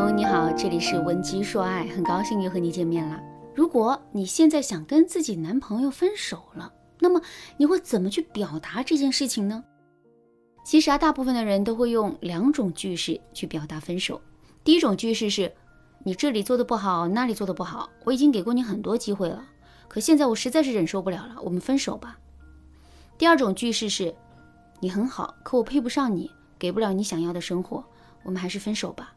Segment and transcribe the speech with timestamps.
[0.00, 3.20] 朋友你好，这里是文姬说爱，很高兴又和你见面了。
[3.54, 7.20] 如果你现在想跟自己男朋友分手了，那么
[7.58, 9.62] 你会怎么去表达这件事情呢？
[10.64, 14.18] 其实啊，大部分的人都会用两种句式去表达分手。
[14.64, 15.52] 第一种句式是：
[16.02, 19.44] 你这里做的不好，那里做的不好，我已经给过你很多机会了，
[19.86, 22.18] 可现在我实在是忍受不了了，我们分手吧。
[23.18, 24.14] 第二种句式是：
[24.80, 27.84] 你很好，可我配不上你，给不了你想要的生活，
[28.22, 29.12] 我们还是分手吧。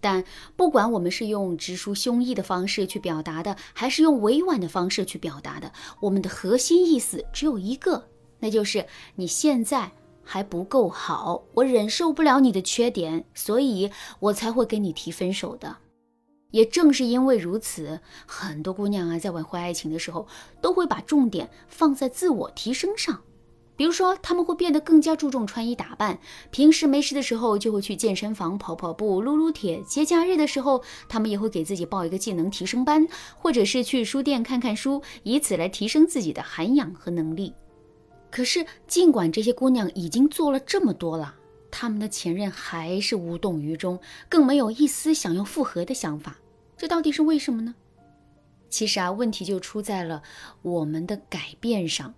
[0.00, 0.24] 但
[0.56, 8.08] 不管我们是用直抒胸臆的方式去表达的，还是用委婉的方式去表达的，我们的核心意思只有一个，
[8.40, 8.86] 那就是
[9.16, 15.76] 你现在还不够好，我忍受不了你的缺点，所以我才会跟你提分手的。
[16.52, 20.26] 也正是因为如此，很多姑娘啊，在挽回爱情的时候，
[20.60, 23.22] 都会把重点放在自我提升上。
[23.76, 26.18] 比如说，他们会变得更加注重穿衣打扮，
[26.50, 29.82] 平时没事的时候就会去健身房跑跑步、撸撸铁。
[29.82, 33.06] 节假日的时候，他们也会给自己报一个技能提升班，
[33.36, 37.54] 或者是去书店看看书，以此来提升自己的涵养和能力。
[38.30, 41.34] 可是，尽管这些姑娘已经做了这么多了，
[41.70, 46.38] 他们的前任还是无动于衷，更没有一丝想要复合的想法。
[46.76, 47.74] 这到底是为什么呢？
[48.68, 50.22] 其实啊，问题就出在了
[50.62, 52.14] 我们的改变上。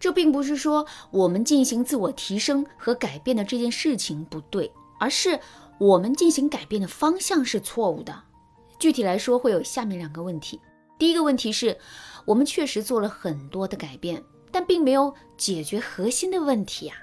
[0.00, 5.38] 这并不是说我们进行自我提升和改变的这件事情不对，而是
[5.78, 8.22] 我们进行改变的方向是错误的。
[8.78, 10.58] 具体来说，会有下面两个问题。
[10.98, 11.76] 第一个问题是，
[12.24, 16.94] 我们确实做了很多的改变，但并没有解决核心的问题呀。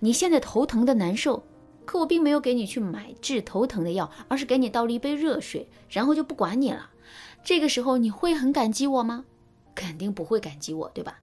[0.00, 1.42] 你现在头疼的难受，
[1.84, 6.90] 可我并没有给你去买治头疼的药，而是给你倒了一杯热水，然后就不管你了。
[7.44, 9.26] 这个时候你会很感激我吗？
[9.74, 11.18] 肯定不会感激我，对吧？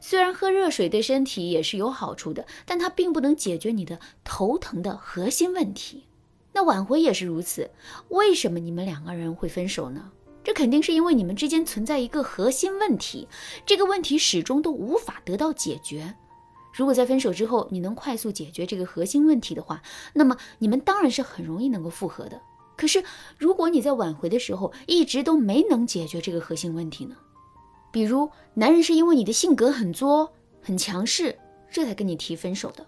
[0.00, 6.04] 虽然喝热水对身体也是有好处的，但它并不能解决你的头疼的核心问题。
[6.52, 7.70] 那挽回也是如此。
[8.08, 10.10] 为什么你们两个人会分手呢？
[10.42, 13.28] 这肯定是因为你们之间存在一个核心问题，
[13.66, 16.14] 这个问题始终都无法得到解决。
[16.72, 19.82] 如果在分手之后你能快速解决这个核心问题的话，
[20.14, 22.40] 那么你们当然是很容易能够复合的。
[22.76, 23.04] 可是
[23.36, 27.16] 如果你在挽回的时候一直都没能解决这个核心问题呢？
[27.92, 31.38] 比如，男人是因为你的性格很作、很强势，
[31.70, 32.86] 这才跟你提分手的。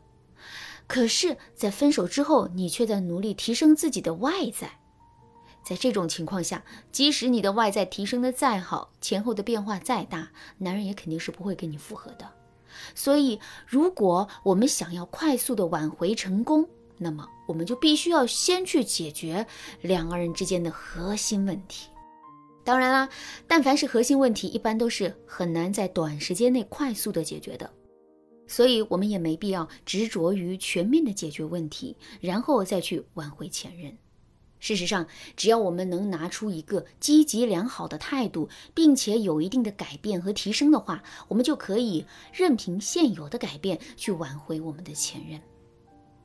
[0.87, 4.79] 可是，在分手之后，你却在努力提升自己的外在。
[5.65, 12.29] 在这种情况下，即使你的外在提升的再好，前后的变化再大，男人也肯定是不会跟你复合的。
[12.95, 16.69] 所以，如果我们想要快速的挽回成功，
[16.99, 19.47] 那么我们就必须要先去解决
[19.81, 21.89] 两个人之间的核心问题。
[22.65, 23.09] 当然啦，
[23.47, 27.69] 但凡是核心问题，一般都是很难在短时间内快速的解决的，
[28.47, 33.97] 所以我们也没必要执着于全面的解决问题，然后再去挽回前任。
[34.61, 35.05] 事实上，
[35.37, 45.41] 只要我们能拿出一个积极良好的态度，并且有一定的改变和提升的话，我们就可以任凭现有的改变去挽回我们的前任。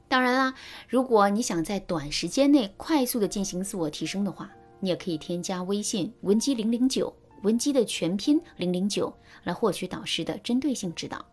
[0.08, 0.54] 当然啦，
[0.88, 11.26] 如果你想在短时间内快速的进行自我提升的话，你也可以添加微信文姬零零九，文姬的全拼零零九，来获取导师的针对性指导。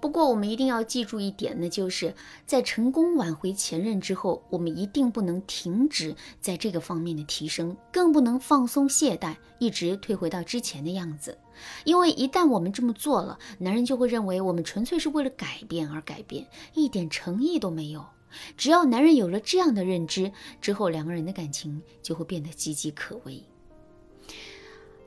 [0.00, 2.14] 不过，我们一定要记住一点，那就是
[2.44, 11.38] 在成功挽回前任之后，我们一定不能停止在这个方面的提升，更不能放松懈怠，一直退回到之前的样子。
[11.84, 18.04] 因为一旦我们这么做了，男人就会认为我们纯粹是为了改变而改变，一点诚意都没有。
[18.56, 23.42] 只要男人有了这样的认知之后，两个人的感情就会变得岌岌可危。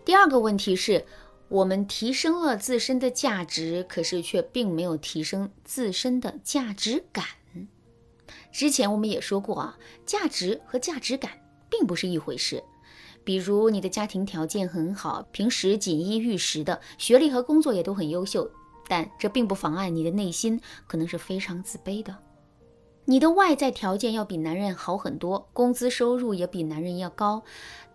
[0.05, 1.05] 第二个问题是，
[1.49, 7.25] 我们提升了自身的价值，可是却并没有提升自身的价值感。
[8.51, 11.31] 之前我们也说过啊，价值和价值感
[11.69, 12.63] 并不是一回事。
[13.23, 18.49] 比如你的家庭条件很好，平时锦衣玉食的，学历和工作也都很优秀，
[18.87, 22.17] 但这并不妨碍你的内心可能是非常自卑的。
[23.09, 27.41] 你的外在条件要比男人好很多，工资收入也比男人要高，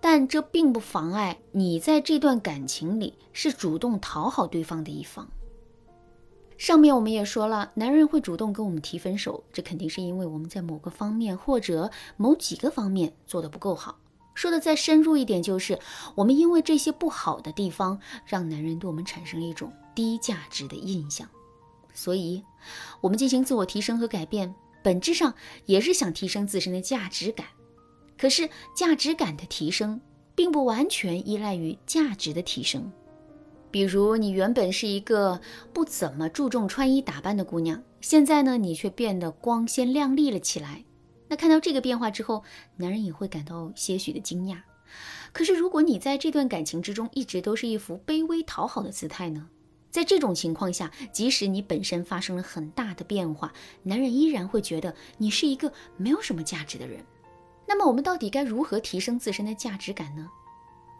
[0.00, 5.28] 但这并不妨碍你在这段感情里是主动讨好对方的一方。
[6.56, 13.98] 上面我们也说了，男人会主动跟我们提分手，这肯定是因为我们在某个方面或者某几个方面做的不够好。
[14.32, 15.78] 说的再深入一点，就是
[16.14, 21.28] 我们因为这些不好的地方，让男人对我们产生了一种低价值的印象，
[21.92, 22.42] 所以
[23.02, 24.54] 我们进行自我提升和改变。
[24.82, 25.34] 本质上
[25.66, 27.46] 也是想提升自身的价值感，
[28.18, 30.00] 可是价值感的提升
[30.34, 32.90] 并不完全依赖于价值的提升。
[33.70, 35.40] 比如，你原本是一个
[35.72, 40.84] 不怎么注重穿衣打扮的姑娘，现在呢，你却变得光鲜亮丽了起来。
[41.28, 42.44] 那看到这个变化之后，
[42.76, 44.58] 男人也会感到些许的惊讶。
[45.32, 49.48] 可是如果你在这段感情之中一直都是一副卑微讨好的姿态呢？
[49.92, 53.52] 在这种情况下，即使你本身发生了很大的变化，
[53.82, 57.04] 男人依然会觉得你是一个没有什么价值的人。
[57.68, 60.30] 那么我们到底该如何提升自身的价值感呢？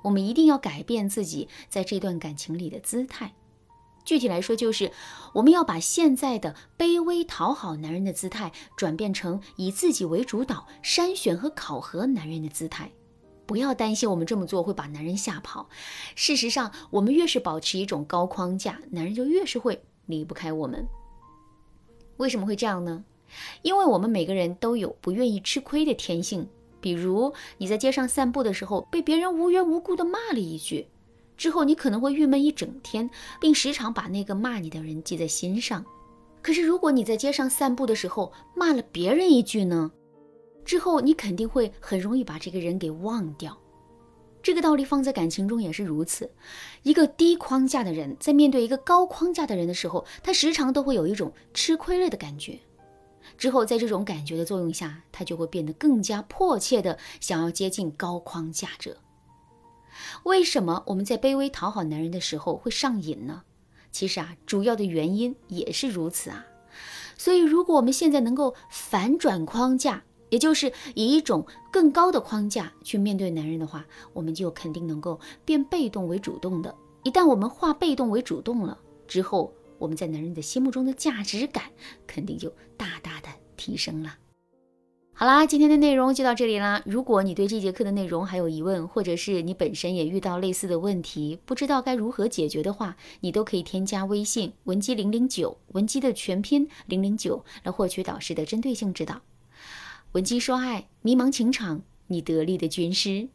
[0.02, 3.32] 我们一定要改变自己在这段感情里的姿态。
[4.04, 4.92] 具体来说，就是
[5.32, 12.92] 我们要把现在的卑微讨好男人的姿态，转变成以自己为主导、筛选和考核男人的姿态。
[13.46, 15.68] 不要担心我们这么做会把男人吓跑。
[16.14, 20.86] 事实上，我们越是保持一种高框架，男人就越是会离不开我们。
[22.18, 23.04] 为什么会这样呢？
[23.62, 26.46] 因为我们每个人都有不愿意吃亏的天性。
[26.80, 30.88] 比如你在街上散步的时候，被别人无缘无故的骂了一句。
[31.36, 33.08] 之后，你可能会郁闷一整天，
[33.40, 35.84] 并时常把那个骂你的人记在心上。
[36.42, 39.92] 可是，如果你在街上散步的时候骂了别人一句呢？
[40.64, 43.56] 之后，你肯定会很容易把这个人给忘掉。
[44.42, 46.28] 这个道理放在感情中也是如此。
[46.82, 52.58] 一个低框架的人在面对一个高框架的人的时候，他时常都会有一种吃亏了的感觉。
[53.38, 58.96] 之后，在这种感觉的作用下，他就会变得更加迫切的想要接近高框架者。
[60.24, 63.42] 为什么我们在卑微讨好男人的时候会上瘾呢？
[63.92, 66.44] 其实啊，主要的原因也是如此啊。
[67.16, 73.84] 所以，如果我们现在能够反转框架，也就是以一种更高的框架去面对男人的话，
[74.14, 76.74] 我们就肯定能够变被动为主动的。
[77.02, 81.64] 一旦我们化被动为主动了之后，我们在男人的心目中的价值感
[82.06, 82.48] 肯定就
[82.78, 84.16] 大大的提升了。
[85.12, 86.82] 好啦，今天的内容就到这里啦。
[86.86, 99.20] 如果你对这节课的内容还有疑问，或者是你本身也遇到类似的问题，不知道该如何解决的话，你都可以添加微信文姬零零九，文姬的全拼零零九，来获取导师的针对性指导。
[100.12, 103.30] 文姬说爱，迷茫情场，你得力的军师。